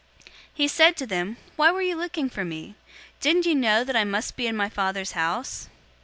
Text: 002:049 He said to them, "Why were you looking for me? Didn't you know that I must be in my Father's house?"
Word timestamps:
002:049 0.21 0.29
He 0.55 0.67
said 0.67 0.97
to 0.97 1.05
them, 1.05 1.37
"Why 1.57 1.69
were 1.71 1.83
you 1.83 1.95
looking 1.95 2.27
for 2.27 2.43
me? 2.43 2.73
Didn't 3.19 3.45
you 3.45 3.53
know 3.53 3.83
that 3.83 3.95
I 3.95 4.03
must 4.03 4.35
be 4.35 4.47
in 4.47 4.55
my 4.57 4.67
Father's 4.67 5.11
house?" 5.11 5.69